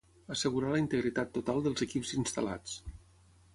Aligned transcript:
Assegurar 0.35 0.71
la 0.75 0.79
integritat 0.83 1.29
total 1.37 1.63
dels 1.69 1.85
equips 1.87 2.17
instal·lats 2.23 2.77